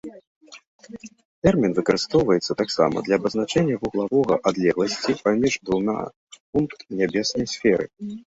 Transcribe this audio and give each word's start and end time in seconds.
Тэрмін 1.47 1.75
выкарыстоўваецца 1.79 2.57
таксама 2.61 3.03
для 3.09 3.15
абазначэння 3.21 3.75
вуглавога 3.85 4.39
адлегласці 4.53 5.17
паміж 5.29 5.53
двума 5.69 5.99
пункт 6.53 6.79
нябеснай 7.03 7.47
сферы. 7.55 7.85